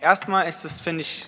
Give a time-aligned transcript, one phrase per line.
[0.00, 1.26] Erstmal ist es, finde ich,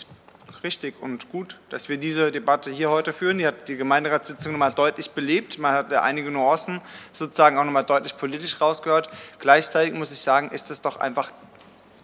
[0.63, 3.39] richtig und gut, dass wir diese Debatte hier heute führen.
[3.39, 5.59] Die hat die Gemeinderatssitzung nochmal deutlich belebt.
[5.59, 6.81] Man hat einige Nuancen
[7.13, 9.09] sozusagen auch nochmal deutlich politisch rausgehört.
[9.39, 11.31] Gleichzeitig muss ich sagen, ist es doch einfach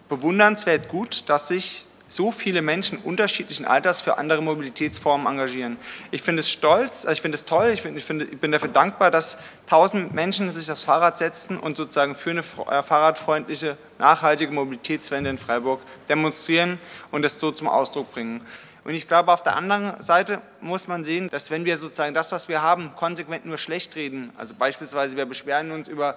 [0.08, 5.76] bewundernswert gut, dass sich so viele Menschen unterschiedlichen Alters für andere Mobilitätsformen engagieren.
[6.10, 8.68] Ich finde es stolz, ich finde es toll, ich, finde, ich, finde, ich bin dafür
[8.68, 9.36] dankbar, dass
[9.66, 15.38] tausend Menschen sich aufs Fahrrad setzen und sozusagen für eine äh, fahrradfreundliche, nachhaltige Mobilitätswende in
[15.38, 16.78] Freiburg demonstrieren
[17.10, 18.42] und das so zum Ausdruck bringen.
[18.84, 22.32] Und ich glaube, auf der anderen Seite muss man sehen, dass wenn wir sozusagen das,
[22.32, 26.16] was wir haben, konsequent nur schlecht reden, also beispielsweise wir beschweren uns über,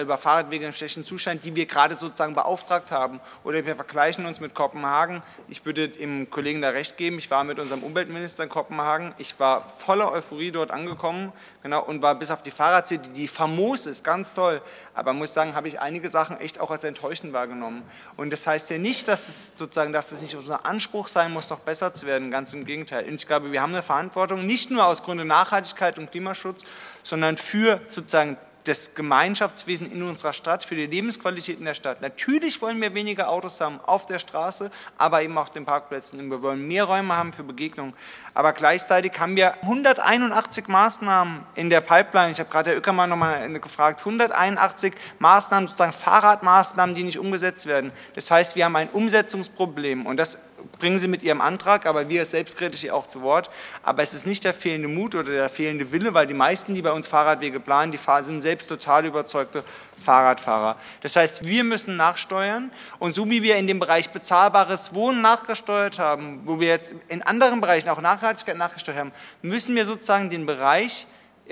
[0.00, 4.40] über Fahrradwege in schlechten Zustand, die wir gerade sozusagen beauftragt haben, oder wir vergleichen uns
[4.40, 5.22] mit Kopenhagen.
[5.48, 9.38] Ich würde dem Kollegen da recht geben, ich war mit unserem Umweltminister in Kopenhagen, ich
[9.40, 11.32] war voller Euphorie dort angekommen
[11.62, 14.62] genau, und war bis auf die Fahrradcity, die famos ist, ganz toll,
[14.94, 17.82] aber muss sagen, habe ich einige Sachen echt auch als enttäuschend wahrgenommen.
[18.16, 21.50] Und das heißt ja nicht, dass es sozusagen, dass es nicht unser Anspruch sein muss,
[21.50, 23.08] noch besser zu werden, ganz im Gegenteil.
[23.08, 26.64] Und ich glaube, wir haben eine Verantwortung, nicht nur aus Gründen Nachhaltigkeit und Klimaschutz,
[27.02, 32.00] sondern für sozusagen das Gemeinschaftswesen in unserer Stadt, für die Lebensqualität in der Stadt.
[32.00, 36.30] Natürlich wollen wir weniger Autos haben auf der Straße, aber eben auch auf den Parkplätzen.
[36.30, 37.94] Wir wollen mehr Räume haben für Begegnungen.
[38.32, 42.32] Aber gleichzeitig haben wir 181 Maßnahmen in der Pipeline.
[42.32, 44.00] Ich habe gerade Herr Öckermann nochmal gefragt.
[44.00, 47.92] 181 Maßnahmen, sozusagen Fahrradmaßnahmen, die nicht umgesetzt werden.
[48.14, 50.38] Das heißt, wir haben ein Umsetzungsproblem und das
[50.78, 53.50] bringen Sie mit Ihrem Antrag, aber wir selbstkritisch hier auch zu Wort.
[53.82, 56.82] Aber es ist nicht der fehlende Mut oder der fehlende Wille, weil die meisten, die
[56.82, 59.64] bei uns Fahrradwege planen, die sind selbst total überzeugte
[60.02, 60.76] Fahrradfahrer.
[61.02, 65.98] Das heißt, wir müssen nachsteuern und so wie wir in dem Bereich bezahlbares Wohnen nachgesteuert
[65.98, 70.46] haben, wo wir jetzt in anderen Bereichen auch Nachhaltigkeit nachgesteuert haben, müssen wir sozusagen den
[70.46, 71.06] Bereich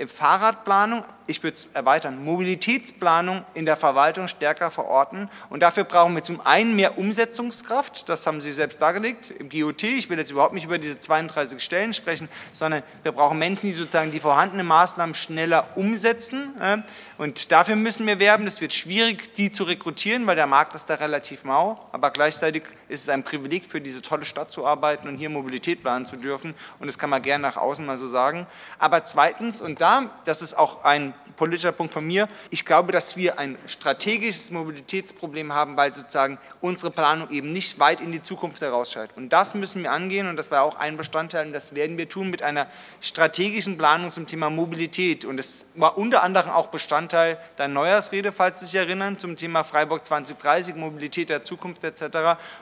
[0.07, 5.29] Fahrradplanung, ich würde es erweitern, Mobilitätsplanung in der Verwaltung stärker verorten.
[5.49, 9.83] Und dafür brauchen wir zum einen mehr Umsetzungskraft, das haben Sie selbst dargelegt, im GOT.
[9.83, 13.71] Ich will jetzt überhaupt nicht über diese 32 Stellen sprechen, sondern wir brauchen Menschen, die
[13.71, 16.83] sozusagen die vorhandenen Maßnahmen schneller umsetzen.
[17.17, 18.47] Und dafür müssen wir werben.
[18.47, 21.79] Es wird schwierig, die zu rekrutieren, weil der Markt ist da relativ mau.
[21.91, 25.83] Aber gleichzeitig ist es ein Privileg, für diese tolle Stadt zu arbeiten und hier Mobilität
[25.83, 26.55] planen zu dürfen.
[26.79, 28.47] Und das kann man gerne nach außen mal so sagen.
[28.79, 33.17] Aber zweitens, und da, das ist auch ein politischer Punkt von mir, ich glaube, dass
[33.17, 38.61] wir ein strategisches Mobilitätsproblem haben, weil sozusagen unsere Planung eben nicht weit in die Zukunft
[38.61, 39.09] herausschaut.
[39.17, 42.07] Und das müssen wir angehen und das war auch ein Bestandteil und das werden wir
[42.07, 42.67] tun mit einer
[43.01, 45.25] strategischen Planung zum Thema Mobilität.
[45.25, 49.63] Und das war unter anderem auch Bestandteil der Neujahrsrede, falls Sie sich erinnern, zum Thema
[49.63, 52.03] Freiburg 2030, Mobilität der Zukunft etc.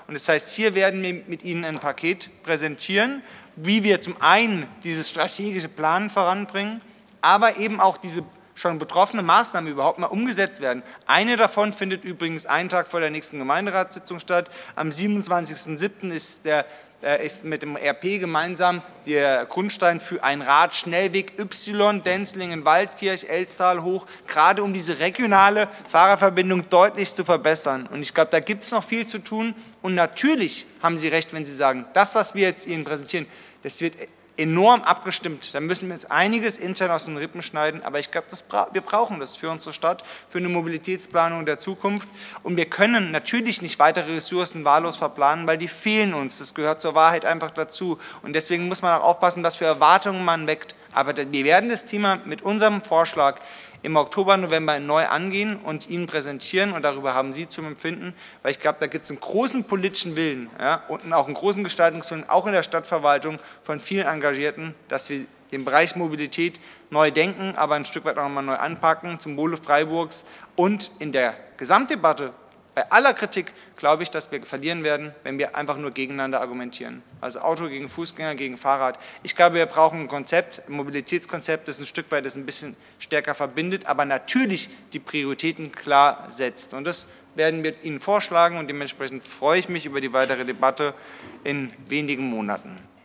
[0.08, 3.22] Und das heißt, hier werden wir mit Ihnen ein Paket präsentieren,
[3.56, 6.82] wie wir zum einen dieses strategische Planen voranbringen,
[7.22, 8.24] aber eben auch diese
[8.56, 10.84] schon betroffene Maßnahmen überhaupt mal umgesetzt werden.
[11.08, 14.52] Eine davon findet übrigens einen Tag vor der nächsten Gemeinderatssitzung statt.
[14.76, 16.12] Am 27.07.
[16.12, 16.66] ist der
[17.04, 23.82] äh, ist mit dem RP gemeinsam der Grundstein für einen Radschnellweg Y, Denzlingen, Waldkirch, Elstal
[23.82, 27.88] hoch, gerade um diese regionale Fahrerverbindung deutlich zu verbessern.
[27.92, 29.56] Und ich glaube, da gibt es noch viel zu tun.
[29.82, 33.26] Und natürlich haben Sie recht, wenn Sie sagen, das, was wir jetzt Ihnen präsentieren,
[33.64, 33.96] das wird
[34.38, 35.54] enorm abgestimmt.
[35.54, 38.82] Da müssen wir jetzt einiges intern aus den Rippen schneiden, aber ich glaube, bra wir
[38.82, 42.08] brauchen das für unsere Stadt, für eine Mobilitätsplanung der Zukunft.
[42.44, 46.38] Und wir können natürlich nicht weitere Ressourcen wahllos verplanen, weil die fehlen uns.
[46.38, 48.00] Das gehört zur Wahrheit einfach dazu.
[48.22, 50.76] Und deswegen muss man auch aufpassen, was für Erwartungen man weckt.
[50.94, 53.40] Aber wir werden das Thema mit unserem Vorschlag
[53.84, 56.74] im Oktober, November neu angehen und Ihnen präsentieren.
[56.74, 60.16] Und darüber haben Sie zu empfinden, weil ich glaube, da gibt es einen großen politischen
[60.16, 65.10] Willen ja, und auch einen großen Gestaltungswillen, auch in der Stadtverwaltung von vielen Engagierten, dass
[65.10, 66.60] wir den Bereich Mobilität
[66.90, 70.24] neu denken, aber ein Stück weit auch nochmal neu anpacken zum Wohle Freiburgs
[70.56, 72.34] und in der Gesamtdebatte
[72.74, 77.04] bei aller Kritik glaube ich, dass wir verlieren werden, wenn wir einfach nur gegeneinander argumentieren.
[77.20, 78.98] Also Auto gegen Fußgänger, gegen Fahrrad.
[79.24, 82.76] Ich glaube, wir brauchen ein Konzept, ein Mobilitätskonzept, das ein Stück weit das ein bisschen
[83.00, 86.74] stärker verbindet, aber natürlich die Prioritäten klar setzt.
[86.74, 90.94] Und das werden wir Ihnen vorschlagen und dementsprechend freue ich mich über die weitere Debatte
[91.44, 92.91] in wenigen Monaten.